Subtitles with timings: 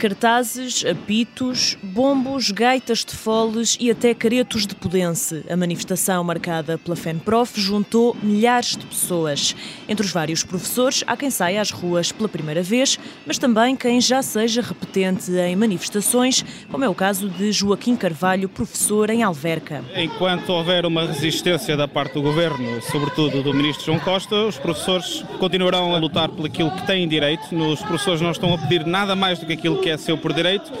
[0.00, 5.44] Cartazes, apitos, bombos, gaitas de foles e até caretos de pudense.
[5.46, 9.54] A manifestação marcada pela FENPROF juntou milhares de pessoas.
[9.86, 14.00] Entre os vários professores, há quem saia às ruas pela primeira vez, mas também quem
[14.00, 19.84] já seja repetente em manifestações, como é o caso de Joaquim Carvalho, professor em Alverca.
[19.94, 25.22] Enquanto houver uma resistência da parte do governo, sobretudo do ministro João Costa, os professores
[25.38, 27.54] continuarão a lutar aquilo que têm direito.
[27.54, 30.32] Os professores não estão a pedir nada mais do que aquilo que é seu por
[30.32, 30.72] direito.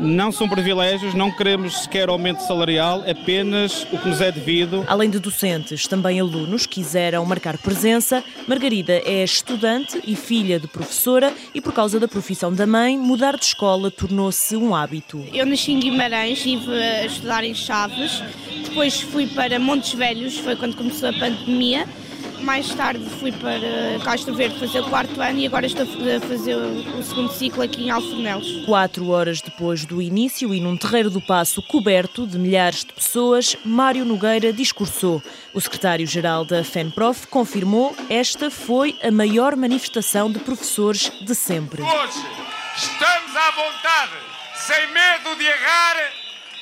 [0.00, 4.84] Não são privilégios, não queremos sequer aumento salarial, apenas o que nos é devido.
[4.86, 8.24] Além de docentes, também alunos quiseram marcar presença.
[8.48, 13.36] Margarida é estudante e filha de professora e, por causa da profissão da mãe, mudar
[13.36, 15.24] de escola tornou-se um hábito.
[15.32, 18.22] Eu nasci em Guimarães, estive a estudar em Chaves,
[18.64, 21.86] depois fui para Montes Velhos, foi quando começou a pandemia
[22.44, 26.54] mais tarde fui para Castro Verde fazer o quarto ano e agora estou a fazer
[26.54, 28.66] o segundo ciclo aqui em Alfornelos.
[28.66, 33.56] Quatro horas depois do início e num terreiro do Passo coberto de milhares de pessoas,
[33.64, 35.22] Mário Nogueira discursou.
[35.54, 41.80] O secretário-geral da FENPROF confirmou esta foi a maior manifestação de professores de sempre.
[41.82, 42.26] Hoje
[42.76, 44.12] estamos à vontade,
[44.54, 45.96] sem medo de errar,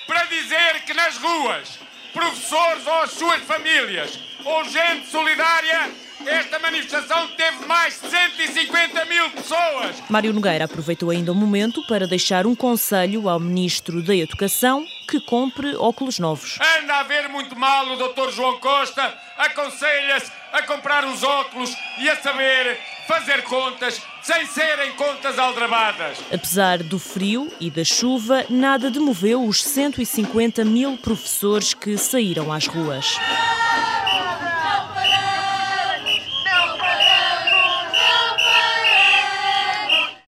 [0.06, 1.78] para dizer que nas ruas,
[2.12, 5.90] professores ou as suas famílias ou gente solidária,
[6.26, 10.02] esta manifestação teve mais de 150 mil pessoas.
[10.08, 15.20] Mário Nogueira aproveitou ainda o momento para deixar um conselho ao Ministro da Educação que
[15.20, 16.58] compre óculos novos.
[16.78, 18.30] Anda a ver muito mal o Dr.
[18.30, 25.38] João Costa, aconselha-se a comprar os óculos e a saber fazer contas sem serem contas
[25.38, 26.18] aldrabadas.
[26.32, 32.66] Apesar do frio e da chuva, nada demoveu os 150 mil professores que saíram às
[32.66, 33.18] ruas.